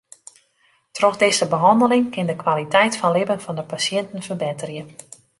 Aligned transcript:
Troch 0.91 1.17
dizze 1.23 1.47
behanneling 1.51 2.05
kin 2.15 2.25
de 2.29 2.35
kwaliteit 2.43 2.93
fan 2.99 3.13
libben 3.17 3.41
fan 3.45 3.57
de 3.59 3.65
pasjinten 3.71 4.25
ferbetterje. 4.29 4.83